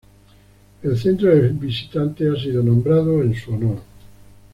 [0.81, 3.77] El centro de visitantes ha sido nombrado en su honor.